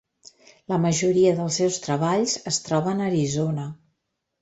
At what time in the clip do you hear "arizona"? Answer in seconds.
3.15-3.73